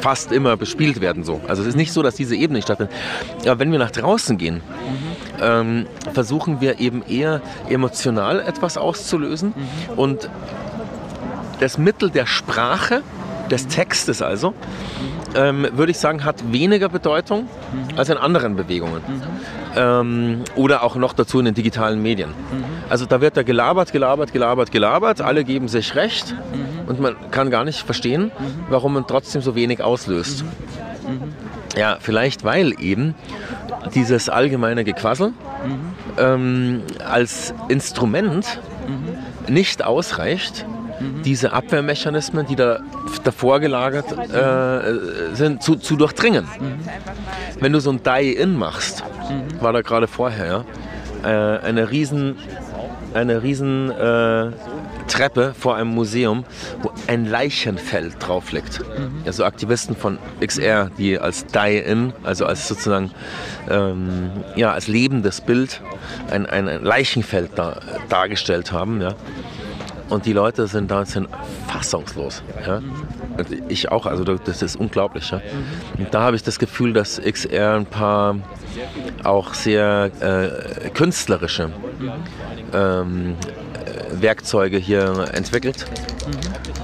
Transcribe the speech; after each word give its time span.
fast 0.00 0.32
immer 0.32 0.56
bespielt 0.56 1.00
werden. 1.00 1.24
So. 1.24 1.40
Also 1.48 1.62
es 1.62 1.68
ist 1.68 1.76
nicht 1.76 1.92
so, 1.92 2.02
dass 2.02 2.14
diese 2.14 2.36
Ebene 2.36 2.58
nicht 2.58 2.66
stattfindet. 2.66 2.94
Aber 3.44 3.58
wenn 3.58 3.72
wir 3.72 3.78
nach 3.78 3.90
draußen 3.90 4.38
gehen, 4.38 4.62
ähm, 5.40 5.86
versuchen 6.12 6.60
wir 6.60 6.80
eben 6.80 7.02
eher 7.02 7.40
emotional 7.68 8.40
etwas 8.40 8.76
auszulösen 8.76 9.54
und 9.96 10.28
das 11.60 11.76
Mittel 11.78 12.10
der 12.10 12.26
Sprache, 12.26 13.02
des 13.50 13.68
Textes 13.68 14.22
also, 14.22 14.54
ähm, 15.34 15.66
würde 15.72 15.92
ich 15.92 15.98
sagen, 15.98 16.24
hat 16.24 16.52
weniger 16.52 16.88
Bedeutung 16.88 17.48
als 17.96 18.08
in 18.08 18.16
anderen 18.16 18.56
Bewegungen. 18.56 19.02
Ähm, 19.76 20.42
oder 20.56 20.82
auch 20.82 20.96
noch 20.96 21.12
dazu 21.12 21.38
in 21.38 21.44
den 21.44 21.54
digitalen 21.54 22.02
Medien. 22.02 22.30
Also 22.88 23.06
da 23.06 23.20
wird 23.20 23.36
da 23.36 23.42
gelabert, 23.42 23.92
gelabert, 23.92 24.32
gelabert, 24.32 24.72
gelabert, 24.72 25.20
alle 25.20 25.44
geben 25.44 25.68
sich 25.68 25.94
recht 25.94 26.34
und 26.86 27.00
man 27.00 27.14
kann 27.30 27.50
gar 27.50 27.64
nicht 27.64 27.80
verstehen, 27.80 28.32
warum 28.68 28.94
man 28.94 29.06
trotzdem 29.06 29.42
so 29.42 29.54
wenig 29.54 29.82
auslöst. 29.82 30.44
Ja, 31.76 31.98
vielleicht 32.00 32.44
weil 32.44 32.74
eben 32.80 33.14
dieses 33.94 34.28
allgemeine 34.28 34.84
Gequassel 34.84 35.32
ähm, 36.18 36.82
als 37.08 37.54
Instrument 37.68 38.60
nicht 39.48 39.84
ausreicht, 39.84 40.66
diese 41.24 41.52
Abwehrmechanismen, 41.52 42.46
die 42.46 42.56
da 42.56 42.80
davor 43.24 43.60
gelagert 43.60 44.06
äh, 44.12 45.34
sind, 45.34 45.62
zu, 45.62 45.76
zu 45.76 45.96
durchdringen. 45.96 46.46
Wenn 47.60 47.72
du 47.72 47.80
so 47.80 47.90
ein 47.90 48.00
Die-In 48.02 48.56
machst, 48.56 49.02
war 49.60 49.72
da 49.72 49.82
gerade 49.82 50.06
vorher, 50.06 50.46
ja, 50.46 50.64
äh, 51.22 51.60
eine 51.60 51.90
riesen, 51.90 52.36
eine 53.14 53.42
riesen 53.42 53.90
äh, 53.90 54.50
Treppe 55.08 55.54
vor 55.58 55.76
einem 55.76 55.90
Museum, 55.90 56.44
wo 56.82 56.92
ein 57.08 57.26
Leichenfeld 57.26 58.14
drauf 58.20 58.52
liegt. 58.52 58.80
Also 59.26 59.44
Aktivisten 59.44 59.96
von 59.96 60.18
XR, 60.40 60.90
die 60.98 61.18
als 61.18 61.46
Die-In, 61.46 62.12
also 62.22 62.46
als 62.46 62.68
sozusagen 62.68 63.10
ähm, 63.68 64.30
ja, 64.54 64.72
als 64.72 64.86
lebendes 64.86 65.40
Bild 65.40 65.82
ein, 66.30 66.46
ein, 66.46 66.68
ein 66.68 66.84
Leichenfeld 66.84 67.50
da, 67.56 67.80
dargestellt 68.08 68.70
haben. 68.72 69.00
Ja. 69.00 69.14
Und 70.10 70.26
die 70.26 70.32
Leute 70.32 70.66
sind 70.66 70.90
da 70.90 71.06
sind 71.06 71.28
fassungslos. 71.68 72.42
Ja? 72.66 72.80
Ich 73.68 73.90
auch, 73.90 74.06
also 74.06 74.24
das 74.24 74.60
ist 74.60 74.76
unglaublich. 74.76 75.30
Ja? 75.30 75.40
Und 75.96 76.12
da 76.12 76.22
habe 76.22 76.36
ich 76.36 76.42
das 76.42 76.58
Gefühl, 76.58 76.92
dass 76.92 77.20
XR 77.20 77.76
ein 77.76 77.86
paar 77.86 78.36
auch 79.22 79.54
sehr 79.54 80.10
äh, 80.20 80.90
künstlerische 80.90 81.70
ähm, 82.74 83.36
äh, 83.74 84.20
Werkzeuge 84.22 84.78
hier 84.78 85.28
entwickelt, 85.32 85.86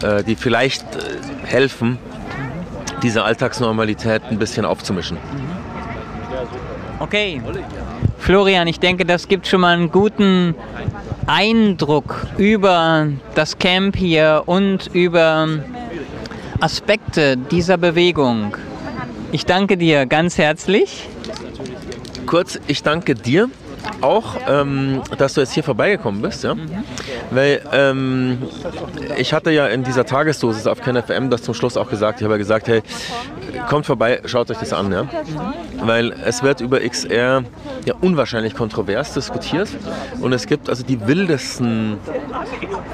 äh, 0.02 0.22
die 0.22 0.36
vielleicht 0.36 0.82
äh, 0.94 1.46
helfen, 1.46 1.98
diese 3.02 3.24
Alltagsnormalität 3.24 4.22
ein 4.30 4.38
bisschen 4.38 4.64
aufzumischen. 4.64 5.18
Okay. 6.98 7.42
Florian, 8.26 8.66
ich 8.66 8.80
denke, 8.80 9.04
das 9.04 9.28
gibt 9.28 9.46
schon 9.46 9.60
mal 9.60 9.76
einen 9.76 9.92
guten 9.92 10.56
Eindruck 11.28 12.26
über 12.38 13.06
das 13.36 13.56
Camp 13.56 13.96
hier 13.96 14.42
und 14.46 14.90
über 14.92 15.46
Aspekte 16.58 17.36
dieser 17.36 17.76
Bewegung. 17.76 18.56
Ich 19.30 19.46
danke 19.46 19.76
dir 19.76 20.06
ganz 20.06 20.38
herzlich. 20.38 21.06
Kurz, 22.26 22.58
ich 22.66 22.82
danke 22.82 23.14
dir 23.14 23.48
auch, 24.00 24.36
ähm, 24.48 25.02
dass 25.18 25.34
du 25.34 25.40
jetzt 25.40 25.52
hier 25.52 25.62
vorbeigekommen 25.62 26.22
bist, 26.22 26.44
ja? 26.44 26.54
Weil 27.30 27.62
ähm, 27.72 28.42
ich 29.16 29.32
hatte 29.32 29.50
ja 29.50 29.66
in 29.66 29.82
dieser 29.84 30.04
Tagesdosis 30.04 30.66
auf 30.66 30.80
KenFM 30.80 31.30
das 31.30 31.42
zum 31.42 31.54
Schluss 31.54 31.76
auch 31.76 31.88
gesagt. 31.88 32.20
Ich 32.20 32.24
habe 32.24 32.34
ja 32.34 32.38
gesagt, 32.38 32.68
hey, 32.68 32.82
kommt 33.68 33.86
vorbei, 33.86 34.20
schaut 34.24 34.50
euch 34.50 34.58
das 34.58 34.72
an, 34.72 34.92
ja? 34.92 35.06
Weil 35.82 36.12
es 36.24 36.42
wird 36.42 36.60
über 36.60 36.80
XR 36.80 37.44
ja 37.84 37.94
unwahrscheinlich 38.00 38.54
kontrovers 38.54 39.14
diskutiert 39.14 39.68
und 40.20 40.32
es 40.32 40.46
gibt 40.46 40.68
also 40.68 40.84
die 40.84 41.06
wildesten 41.06 41.98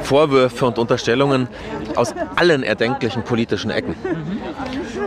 Vorwürfe 0.02 0.66
und 0.66 0.78
Unterstellungen 0.78 1.48
aus 1.96 2.14
allen 2.36 2.62
erdenklichen 2.62 3.22
politischen 3.24 3.70
Ecken. 3.70 3.94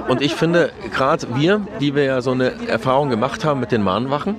Und 0.08 0.22
ich 0.22 0.36
finde, 0.36 0.72
gerade 0.94 1.28
wir, 1.36 1.62
die 1.80 1.96
wir 1.96 2.04
ja 2.04 2.22
so 2.22 2.32
eine 2.32 2.68
Erfahrung 2.68 3.10
gemacht 3.10 3.44
haben 3.44 3.60
mit 3.60 3.72
den 3.72 3.82
Mahnwachen, 3.82 4.36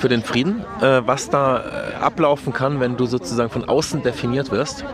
für 0.00 0.08
den 0.08 0.22
Frieden, 0.22 0.64
äh, 0.80 1.02
was 1.06 1.30
da 1.30 1.58
äh, 1.58 1.94
ablaufen 2.02 2.52
kann, 2.52 2.80
wenn 2.80 2.96
du 2.96 3.06
sozusagen 3.06 3.50
von 3.50 3.68
außen 3.68 4.02
definiert 4.02 4.50
wirst, 4.50 4.84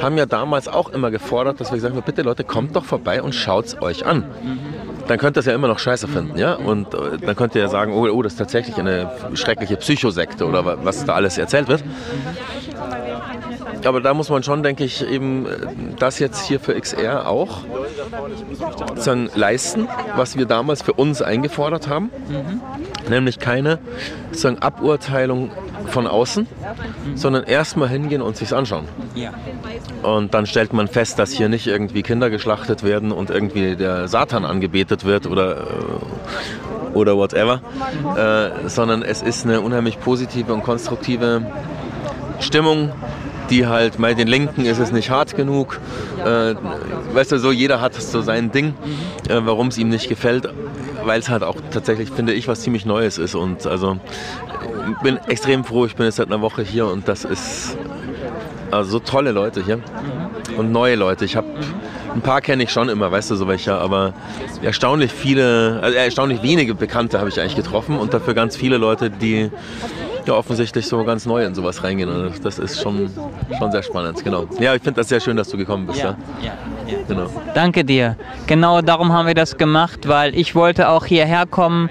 haben 0.00 0.16
ja 0.16 0.24
damals 0.26 0.66
auch 0.66 0.88
immer 0.88 1.10
gefordert, 1.10 1.60
dass 1.60 1.70
wir 1.70 1.76
gesagt 1.76 1.94
haben, 1.94 2.02
bitte 2.02 2.22
Leute, 2.22 2.42
kommt 2.42 2.74
doch 2.74 2.84
vorbei 2.84 3.22
und 3.22 3.34
schaut 3.34 3.66
es 3.66 3.82
euch 3.82 4.06
an. 4.06 4.24
Dann 5.08 5.18
könnt 5.18 5.36
ihr 5.36 5.40
es 5.40 5.46
ja 5.46 5.54
immer 5.54 5.68
noch 5.68 5.78
scheiße 5.78 6.08
finden, 6.08 6.38
ja? 6.38 6.54
Und 6.54 6.94
äh, 6.94 7.18
dann 7.20 7.36
könnt 7.36 7.54
ihr 7.54 7.60
ja 7.62 7.68
sagen, 7.68 7.92
oh, 7.92 8.06
oh, 8.08 8.22
das 8.22 8.32
ist 8.34 8.38
tatsächlich 8.38 8.76
eine 8.76 9.10
schreckliche 9.34 9.76
Psychosekte 9.76 10.46
oder 10.46 10.64
wa- 10.64 10.76
was 10.84 11.04
da 11.04 11.14
alles 11.14 11.36
erzählt 11.36 11.68
wird. 11.68 11.82
Aber 13.84 14.00
da 14.00 14.12
muss 14.14 14.28
man 14.28 14.42
schon, 14.42 14.62
denke 14.62 14.84
ich, 14.84 15.06
eben 15.06 15.46
äh, 15.46 15.50
das 15.98 16.18
jetzt 16.18 16.46
hier 16.46 16.60
für 16.60 16.78
XR 16.80 17.28
auch 17.28 17.62
sozusagen 18.88 19.30
leisten, 19.34 19.88
was 20.16 20.36
wir 20.36 20.46
damals 20.46 20.82
für 20.82 20.92
uns 20.92 21.22
eingefordert 21.22 21.88
haben. 21.88 22.10
Nämlich 23.08 23.38
keine 23.38 23.78
sozusagen 24.30 24.58
Aburteilung 24.58 25.50
von 25.86 26.06
außen, 26.06 26.46
sondern 27.14 27.44
erstmal 27.44 27.88
hingehen 27.88 28.22
und 28.22 28.36
sich's 28.36 28.52
anschauen. 28.52 28.84
Ja. 29.14 29.32
Und 30.02 30.34
dann 30.34 30.46
stellt 30.46 30.72
man 30.72 30.88
fest, 30.88 31.18
dass 31.18 31.32
hier 31.32 31.48
nicht 31.48 31.66
irgendwie 31.66 32.02
Kinder 32.02 32.30
geschlachtet 32.30 32.82
werden 32.82 33.12
und 33.12 33.30
irgendwie 33.30 33.76
der 33.76 34.08
Satan 34.08 34.44
angebetet 34.44 35.04
wird 35.04 35.26
oder, 35.26 35.60
äh, 35.60 36.94
oder 36.94 37.16
whatever, 37.16 37.60
äh, 38.16 38.68
sondern 38.68 39.02
es 39.02 39.22
ist 39.22 39.44
eine 39.44 39.60
unheimlich 39.60 40.00
positive 40.00 40.52
und 40.52 40.62
konstruktive 40.62 41.46
Stimmung, 42.40 42.92
die 43.50 43.66
halt, 43.66 43.98
bei 43.98 44.14
den 44.14 44.28
Linken 44.28 44.64
ist 44.64 44.78
es 44.78 44.92
nicht 44.92 45.10
hart 45.10 45.36
genug. 45.36 45.80
Äh, 46.24 46.54
weißt 47.12 47.32
du, 47.32 47.38
so 47.38 47.50
jeder 47.52 47.80
hat 47.80 47.94
so 47.94 48.20
sein 48.22 48.52
Ding, 48.52 48.74
äh, 49.28 49.40
warum 49.42 49.68
es 49.68 49.78
ihm 49.78 49.88
nicht 49.88 50.08
gefällt, 50.08 50.48
weil 51.04 51.20
es 51.20 51.28
halt 51.28 51.42
auch 51.42 51.56
tatsächlich, 51.70 52.10
finde 52.10 52.32
ich, 52.32 52.48
was 52.48 52.60
ziemlich 52.60 52.84
Neues 52.86 53.18
ist. 53.18 53.34
Und 53.34 53.66
also 53.66 53.98
ich 54.90 55.02
bin 55.02 55.18
extrem 55.28 55.64
froh, 55.64 55.86
ich 55.86 55.96
bin 55.96 56.06
jetzt 56.06 56.16
seit 56.16 56.26
einer 56.28 56.40
Woche 56.40 56.62
hier 56.62 56.86
und 56.86 57.08
das 57.08 57.24
ist 57.24 57.76
also 58.70 58.90
so 58.90 58.98
tolle 59.00 59.32
Leute 59.32 59.64
hier 59.64 59.80
und 60.56 60.72
neue 60.72 60.94
Leute. 60.94 61.24
Ich 61.24 61.36
habe 61.36 61.48
ein 62.14 62.20
paar 62.20 62.40
kenne 62.40 62.64
ich 62.64 62.70
schon 62.70 62.88
immer, 62.88 63.10
weißt 63.10 63.30
du, 63.30 63.36
so 63.36 63.46
welche, 63.46 63.74
aber 63.74 64.14
erstaunlich 64.62 65.12
viele, 65.12 65.80
also 65.82 65.96
erstaunlich 65.96 66.42
wenige 66.42 66.74
Bekannte 66.74 67.18
habe 67.18 67.28
ich 67.28 67.40
eigentlich 67.40 67.56
getroffen 67.56 67.96
und 67.96 68.14
dafür 68.14 68.34
ganz 68.34 68.56
viele 68.56 68.78
Leute, 68.78 69.10
die 69.10 69.50
ja 70.26 70.34
offensichtlich 70.34 70.86
so 70.86 71.04
ganz 71.04 71.26
neu 71.26 71.44
in 71.44 71.54
sowas 71.54 71.82
reingehen. 71.82 72.08
Und 72.08 72.44
das 72.44 72.58
ist 72.58 72.80
schon, 72.80 73.10
schon 73.58 73.72
sehr 73.72 73.82
spannend, 73.82 74.22
genau. 74.24 74.46
Ja, 74.58 74.74
ich 74.74 74.82
finde 74.82 75.00
das 75.00 75.08
sehr 75.08 75.20
schön, 75.20 75.36
dass 75.36 75.48
du 75.48 75.56
gekommen 75.56 75.86
bist. 75.86 76.00
Ja. 76.00 76.16
ja, 76.40 76.52
ja. 76.86 76.98
Genau. 77.08 77.30
Danke 77.54 77.84
dir. 77.84 78.16
Genau 78.46 78.80
darum 78.80 79.12
haben 79.12 79.26
wir 79.26 79.34
das 79.34 79.56
gemacht, 79.56 80.08
weil 80.08 80.34
ich 80.34 80.54
wollte 80.54 80.88
auch 80.88 81.06
hierher 81.06 81.46
kommen, 81.46 81.90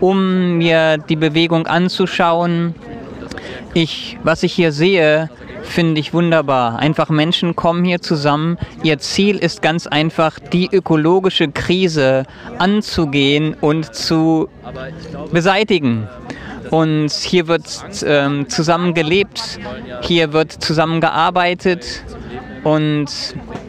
um 0.00 0.58
mir 0.58 0.98
die 0.98 1.16
Bewegung 1.16 1.66
anzuschauen. 1.66 2.74
Ich, 3.72 4.18
was 4.22 4.42
ich 4.42 4.52
hier 4.52 4.70
sehe, 4.70 5.30
finde 5.64 6.00
ich 6.00 6.14
wunderbar. 6.14 6.78
Einfach 6.78 7.08
Menschen 7.08 7.56
kommen 7.56 7.84
hier 7.84 8.00
zusammen. 8.00 8.58
Ihr 8.82 8.98
Ziel 8.98 9.36
ist 9.36 9.62
ganz 9.62 9.86
einfach, 9.86 10.38
die 10.38 10.68
ökologische 10.70 11.48
Krise 11.48 12.24
anzugehen 12.58 13.56
und 13.60 13.94
zu 13.94 14.48
beseitigen. 15.32 16.08
Und 16.70 17.10
hier 17.10 17.46
wird 17.46 17.62
ähm, 18.04 18.48
zusammen 18.48 18.94
gelebt, 18.94 19.58
hier 20.02 20.32
wird 20.32 20.52
zusammen 20.52 21.00
gearbeitet 21.00 22.04
und 22.62 23.06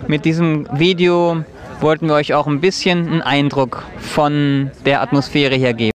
mit 0.07 0.25
diesem 0.25 0.67
Video 0.73 1.43
wollten 1.81 2.07
wir 2.07 2.15
euch 2.15 2.33
auch 2.33 2.47
ein 2.47 2.61
bisschen 2.61 3.07
einen 3.07 3.21
Eindruck 3.21 3.83
von 3.99 4.71
der 4.85 5.01
Atmosphäre 5.01 5.55
hier 5.55 5.73
geben. 5.73 5.91